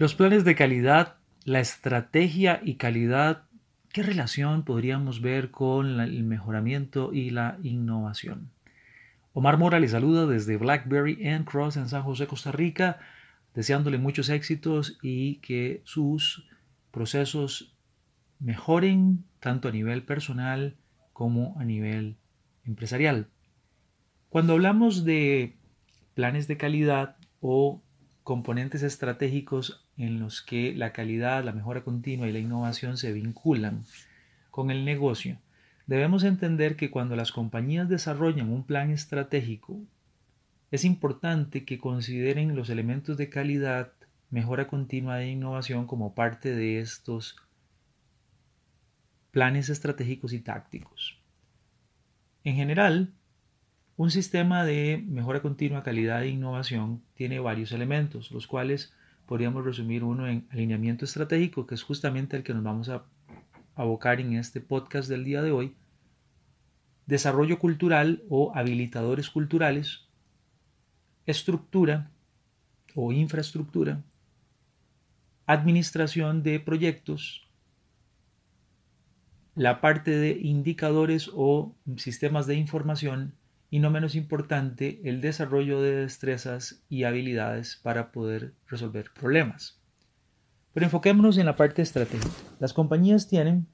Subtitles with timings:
[0.00, 3.42] Los planes de calidad, la estrategia y calidad,
[3.92, 8.50] ¿qué relación podríamos ver con el mejoramiento y la innovación?
[9.34, 12.98] Omar Mora le saluda desde Blackberry and Cross en San José, Costa Rica,
[13.54, 16.48] deseándole muchos éxitos y que sus
[16.92, 17.76] procesos
[18.38, 20.76] mejoren tanto a nivel personal
[21.12, 22.16] como a nivel
[22.64, 23.28] empresarial.
[24.30, 25.58] Cuando hablamos de
[26.14, 27.82] planes de calidad o
[28.30, 33.84] componentes estratégicos en los que la calidad, la mejora continua y la innovación se vinculan
[34.50, 35.38] con el negocio,
[35.86, 39.78] debemos entender que cuando las compañías desarrollan un plan estratégico,
[40.70, 43.92] es importante que consideren los elementos de calidad,
[44.30, 47.36] mejora continua e innovación como parte de estos
[49.32, 51.18] planes estratégicos y tácticos.
[52.42, 53.12] En general,
[53.96, 58.94] un sistema de mejora continua, calidad e innovación tiene varios elementos, los cuales
[59.30, 63.04] podríamos resumir uno en alineamiento estratégico, que es justamente el que nos vamos a
[63.76, 65.76] abocar en este podcast del día de hoy,
[67.06, 70.08] desarrollo cultural o habilitadores culturales,
[71.26, 72.10] estructura
[72.96, 74.02] o infraestructura,
[75.46, 77.46] administración de proyectos,
[79.54, 83.34] la parte de indicadores o sistemas de información
[83.70, 89.80] y no menos importante, el desarrollo de destrezas y habilidades para poder resolver problemas.
[90.74, 92.34] Pero enfoquémonos en la parte estratégica.
[92.58, 93.66] Las compañías tienen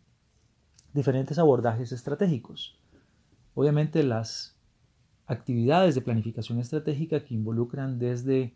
[0.93, 2.78] diferentes abordajes estratégicos.
[3.54, 4.56] Obviamente las
[5.26, 8.54] actividades de planificación estratégica que involucran desde eh,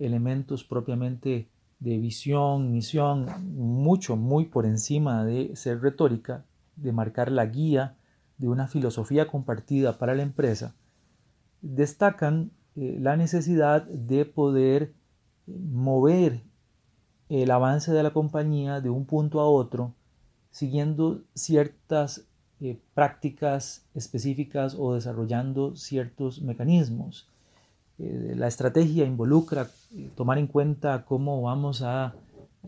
[0.00, 1.48] elementos propiamente
[1.80, 6.44] de visión, misión, mucho, muy por encima de ser retórica,
[6.76, 7.97] de marcar la guía
[8.38, 10.74] de una filosofía compartida para la empresa,
[11.60, 14.94] destacan eh, la necesidad de poder
[15.46, 16.42] eh, mover
[17.28, 19.94] el avance de la compañía de un punto a otro
[20.50, 22.24] siguiendo ciertas
[22.60, 27.28] eh, prácticas específicas o desarrollando ciertos mecanismos.
[27.98, 29.66] la estrategia involucra
[30.14, 32.14] tomar en cuenta cómo vamos a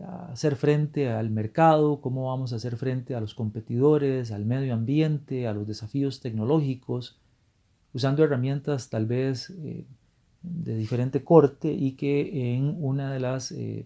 [0.03, 5.47] hacer frente al mercado, cómo vamos a hacer frente a los competidores, al medio ambiente,
[5.47, 7.19] a los desafíos tecnológicos,
[7.93, 9.85] usando herramientas tal vez eh,
[10.41, 13.85] de diferente corte y que en una de las eh,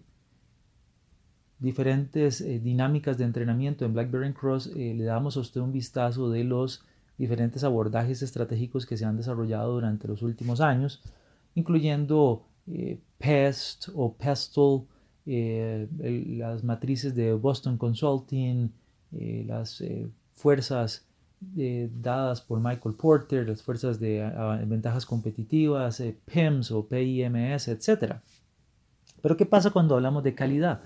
[1.58, 6.44] diferentes eh, dinámicas de entrenamiento en BlackBerry Cross le damos a usted un vistazo de
[6.44, 6.84] los
[7.18, 11.02] diferentes abordajes estratégicos que se han desarrollado durante los últimos años,
[11.54, 12.44] incluyendo
[13.18, 14.82] PEST o PESTLE,
[15.26, 15.88] eh,
[16.38, 18.70] las matrices de Boston Consulting,
[19.12, 21.04] eh, las eh, fuerzas
[21.38, 24.24] dadas por Michael Porter, las fuerzas de
[24.66, 28.14] ventajas competitivas, PIMS o PIMS, etc.
[29.20, 30.80] Pero ¿qué pasa cuando hablamos de calidad?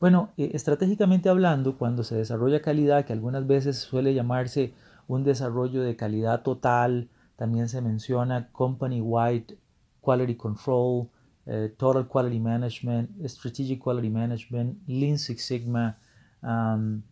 [0.00, 4.74] Bueno, estratégicamente hablando, cuando se desarrolla calidad, que algunas veces suele llamarse
[5.06, 9.56] un desarrollo de calidad total, también se menciona company-wide
[10.00, 11.08] quality control,
[11.46, 15.96] eh, Total Quality Management, Strategic Quality Management, Lean Six Sigma,
[16.42, 17.02] um,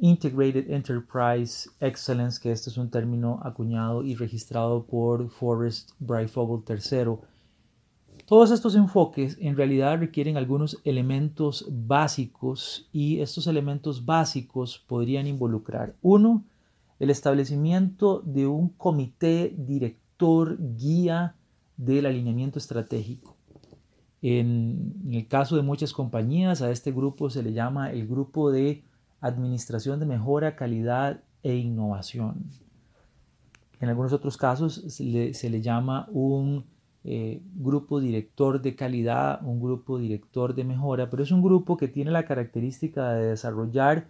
[0.00, 7.16] Integrated Enterprise Excellence, que este es un término acuñado y registrado por Forrest Breyfogle III.
[8.26, 15.96] Todos estos enfoques en realidad requieren algunos elementos básicos y estos elementos básicos podrían involucrar,
[16.02, 16.44] uno,
[16.98, 21.34] el establecimiento de un comité director guía
[21.76, 23.37] del alineamiento estratégico.
[24.22, 28.84] En, el caso de muchas compañías, a este grupo se le llama el grupo de
[29.20, 32.50] administración de mejora, calidad e innovación.
[33.80, 35.04] En algunos otros casos se
[35.50, 36.64] le, llama un
[37.04, 41.86] eh, grupo director de calidad, un grupo director de mejora, pero es un grupo que
[41.86, 44.08] tiene la característica de desarrollar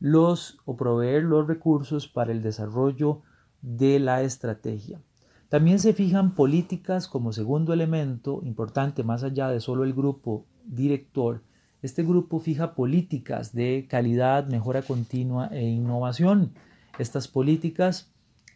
[0.00, 3.22] los o proveer los recursos para el desarrollo
[3.62, 5.00] de la estrategia.
[5.48, 11.42] También se fijan políticas como segundo elemento importante más allá de solo el grupo director.
[11.82, 16.52] Este grupo fija políticas de calidad, mejora continua e innovación.
[16.98, 18.10] Estas políticas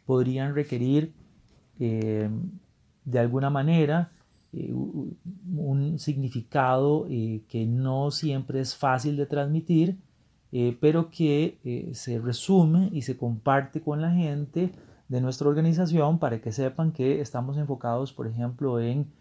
[0.05, 1.13] podrían requerir
[1.79, 2.29] eh,
[3.05, 4.11] de alguna manera
[4.53, 9.97] eh, un significado eh, que no siempre es fácil de transmitir,
[10.81, 14.73] pero que se resume y se comparte con la gente
[15.11, 19.13] de nuestra organización para que sepan que estamos enfocados, por ejemplo, en,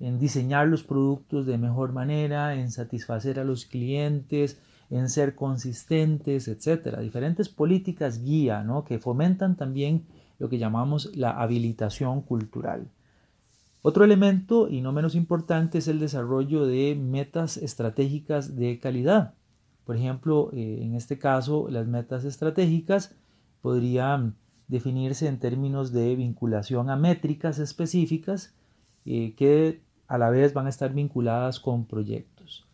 [0.00, 4.58] en diseñar los productos de mejor manera, en satisfacer a los clientes,
[4.88, 7.00] en ser consistentes, etcétera.
[7.00, 8.84] Diferentes políticas guía ¿no?
[8.84, 10.06] que fomentan también
[10.38, 12.88] lo que llamamos la habilitación cultural.
[13.82, 19.34] Otro elemento, y no menos importante, es el desarrollo de metas estratégicas de calidad.
[19.84, 23.14] Por ejemplo, eh, en este caso, las metas estratégicas
[23.60, 24.36] podrían
[24.68, 28.54] definirse en términos de vinculación a métricas específicas
[29.04, 32.66] eh, que a la vez van a estar vinculadas con proyectos.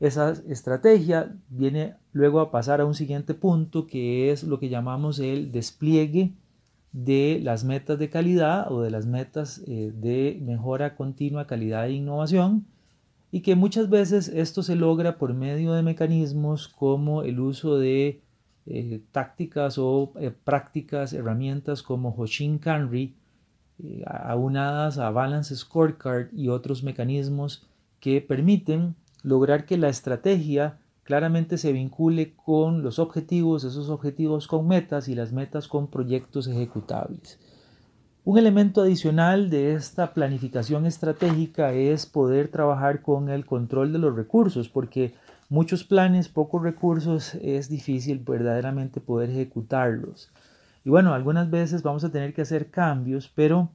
[0.00, 5.18] Esa estrategia viene luego a pasar a un siguiente punto que es lo que llamamos
[5.18, 6.34] el despliegue
[6.92, 11.92] de las metas de calidad o de las metas eh, de mejora continua, calidad e
[11.92, 12.66] innovación
[13.30, 18.22] y que muchas veces esto se logra por medio de mecanismos como el uso de
[18.70, 23.14] eh, tácticas o eh, prácticas, herramientas como Hoshin Kanri,
[24.04, 27.64] aunadas a Balance Scorecard y otros mecanismos
[28.00, 34.68] que permiten lograr que la estrategia claramente se vincule con los objetivos, esos objetivos con
[34.68, 37.38] metas y las metas con proyectos ejecutables.
[38.24, 44.14] Un elemento adicional de esta planificación estratégica es poder trabajar con el control de los
[44.14, 45.14] recursos, porque
[45.48, 50.32] muchos planes, pocos recursos, es difícil verdaderamente poder ejecutarlos.
[50.84, 53.70] Y bueno, algunas veces vamos a tener que hacer cambios, pero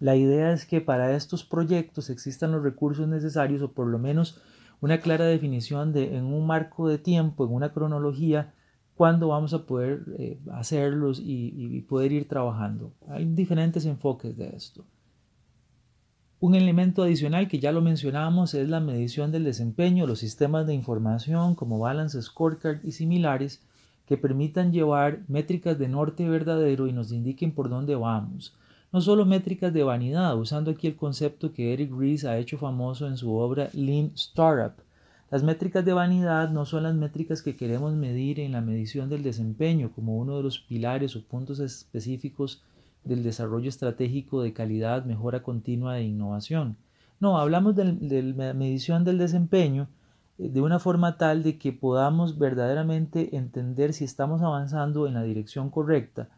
[0.00, 4.40] la idea es que para estos proyectos existan los recursos necesarios o por lo menos
[4.80, 8.52] una clara definición de en un marco de tiempo, en una cronología,
[8.94, 12.92] cuándo vamos a poder eh, hacerlos y, poder ir trabajando.
[13.08, 14.84] Hay diferentes enfoques de esto.
[16.44, 20.74] Un elemento adicional que ya lo mencionamos es la medición del desempeño, los sistemas de
[20.74, 23.62] información como Balance Scorecard y similares
[24.04, 28.54] que permitan llevar métricas de norte verdadero y nos indiquen por dónde vamos.
[28.92, 33.06] No solo métricas de vanidad, usando aquí el concepto que Eric Ries ha hecho famoso
[33.06, 34.74] en su obra Lean Startup.
[35.30, 39.22] Las métricas de vanidad no son las métricas que queremos medir en la medición del
[39.22, 42.62] desempeño como uno de los pilares o puntos específicos
[43.04, 46.76] del desarrollo estratégico de calidad, mejora continua e innovación.
[47.20, 49.88] No, hablamos de, la medición del desempeño
[50.38, 55.22] eh, de una forma tal de que podamos verdaderamente entender si estamos avanzando en la
[55.22, 56.28] dirección correcta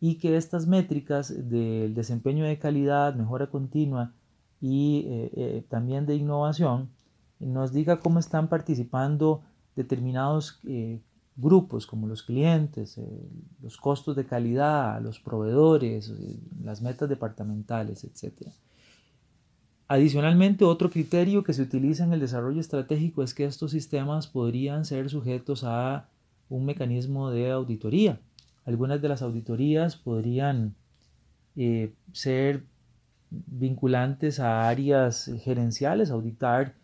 [0.00, 4.12] y que estas métricas del desempeño de calidad, mejora continua
[4.60, 6.90] y eh, eh, también de innovación
[7.38, 9.42] nos diga cómo están participando
[9.76, 10.60] determinados
[11.36, 13.00] grupos como los clientes,
[13.60, 16.12] los costos de calidad, los proveedores,
[16.62, 18.48] las metas departamentales, etc.
[19.88, 24.84] Adicionalmente, otro criterio que se utiliza en el desarrollo estratégico es que estos sistemas podrían
[24.84, 26.08] ser sujetos a
[26.48, 28.20] un mecanismo de auditoría
[28.64, 30.74] algunas de las auditorías podrían
[31.56, 32.64] eh, ser
[33.30, 36.74] vinculantes a áreas gerenciales, auditar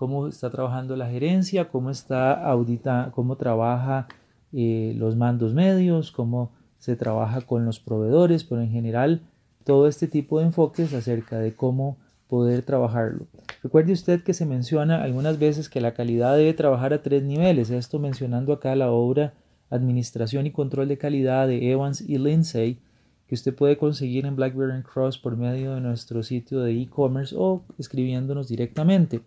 [0.00, 4.08] cómo está trabajando la gerencia, cómo está audita, cómo trabaja
[4.50, 9.20] eh, los mandos medios, cómo se trabaja con los proveedores, pero en general
[9.62, 11.98] todo este tipo de enfoques acerca de cómo
[12.28, 13.26] poder trabajarlo.
[13.62, 17.68] Recuerde usted que se menciona algunas veces que la calidad debe trabajar a tres niveles,
[17.68, 19.34] esto mencionando acá la obra
[19.68, 22.78] Administración y Control de Calidad de Evans y Lindsay,
[23.26, 27.64] que usted puede conseguir en BlackBerry Cross por medio de nuestro sitio de e-commerce o
[27.78, 29.20] escribiéndonos directamente.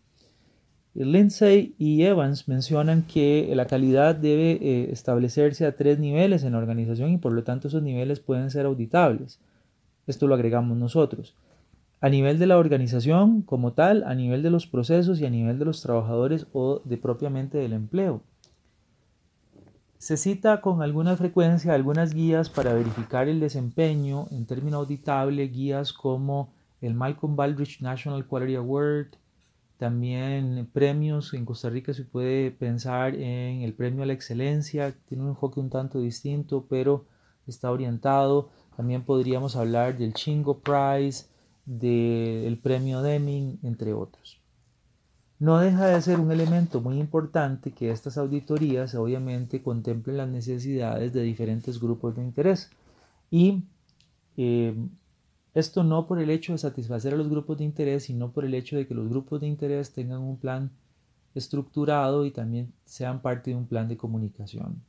[0.95, 6.59] Lindsay y Evans mencionan que la calidad debe eh, establecerse a tres niveles en la
[6.59, 9.39] organización y por lo tanto esos niveles pueden ser auditables.
[10.05, 11.35] Esto lo agregamos nosotros.
[11.99, 15.57] A nivel de la organización como tal, a nivel de los procesos y a nivel
[15.57, 18.21] de los trabajadores o de propiamente del empleo.
[19.97, 25.93] Se cita con alguna frecuencia algunas guías para verificar el desempeño en término auditable, guías
[25.93, 29.07] como el Malcolm Baldrige National Quality Award,
[29.83, 35.25] también premios, en Costa Rica se puede pensar en el premio a la excelencia, tiene
[35.25, 37.03] un enfoque un tanto distinto, pero
[37.47, 38.49] está orientado.
[38.77, 41.25] También podríamos hablar del Chingo Prize,
[41.65, 44.39] del premio Deming, entre otros.
[45.37, 51.11] No deja de ser un elemento muy importante que estas auditorías obviamente contemplen las necesidades
[51.11, 52.69] de diferentes grupos de interés
[53.29, 53.65] y
[54.37, 54.73] eh,
[55.53, 58.53] esto no por el hecho de satisfacer a los grupos de interés, sino por el
[58.53, 60.71] hecho de que los grupos de interés tengan un plan
[61.35, 64.81] estructurado y también sean parte de un plan de comunicación.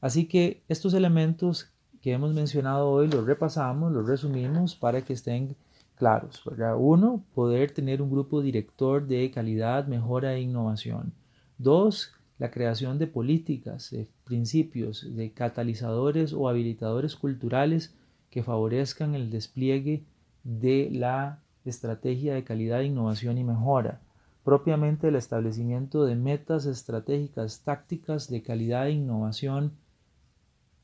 [0.00, 1.70] Así que estos elementos
[2.00, 5.56] que hemos mencionado hoy los repasamos, los resumimos para que estén
[5.96, 6.42] claros.
[6.78, 11.12] Uno, poder tener un grupo director de calidad, mejora e innovación.
[11.58, 17.94] Dos, la creación de políticas, de principios, de catalizadores o habilitadores culturales
[18.30, 20.04] que favorezcan el despliegue
[20.44, 24.00] de la estrategia de calidad, innovación y mejora.
[24.44, 29.72] Propiamente el establecimiento de metas estratégicas tácticas de calidad, innovación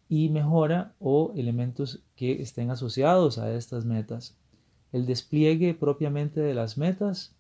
[0.09, 4.37] y mejora o elementos que estén asociados a estas metas.
[4.93, 7.35] El despliegue propiamente de las metas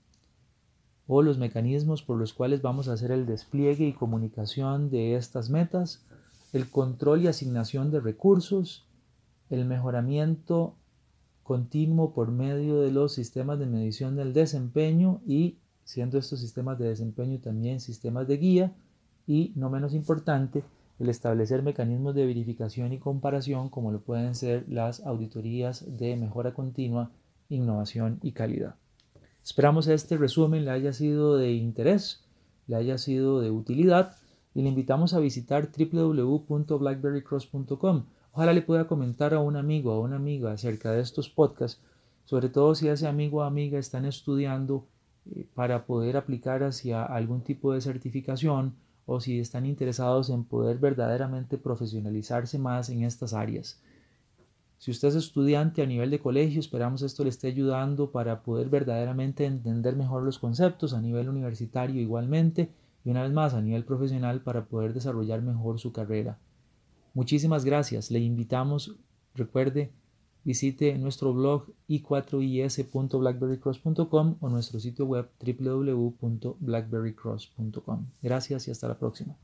[1.07, 5.51] o los mecanismos por los cuales vamos a hacer el despliegue y comunicación de estas
[5.51, 6.03] metas,
[6.53, 8.87] el control y asignación de recursos,
[9.51, 10.75] el mejoramiento
[11.43, 16.89] continuo por medio de los sistemas de medición del desempeño y siendo estos sistemas de
[16.89, 18.73] desempeño también sistemas de guía
[19.27, 20.65] y no menos importante
[20.99, 26.55] el establecer mecanismos de verificación y comparación como lo pueden ser las auditorías de mejora
[26.55, 27.11] continua,
[27.49, 28.75] innovación y calidad.
[29.43, 32.25] Esperamos este resumen le haya sido de interés,
[32.67, 34.17] le haya sido de utilidad
[34.55, 38.05] y le invitamos a visitar www.blackberrycross.com.
[38.37, 41.81] Ojalá le pueda comentar a un amigo o a una amiga acerca de estos podcasts,
[42.25, 44.89] sobre todo si ese amigo o amiga están estudiando
[45.31, 48.75] eh, para poder aplicar hacia algún tipo de certificación
[49.07, 53.81] o si están interesados en poder verdaderamente profesionalizarse más en estas áreas.
[54.79, 58.69] Si usted es estudiante a nivel de colegio, esperamos esto le esté ayudando para poder
[58.69, 62.73] verdaderamente entender mejor los conceptos a nivel universitario igualmente
[63.05, 66.37] y una vez más a nivel profesional para poder desarrollar mejor su carrera.
[67.15, 68.11] Muchísimas gracias.
[68.11, 68.97] Le invitamos,
[69.35, 69.91] recuerde,
[70.45, 78.07] visite nuestro blog i4is.blackberrycross.com o nuestro sitio web www.blackberrycross.com.
[78.21, 79.35] Gracias y hasta la próxima.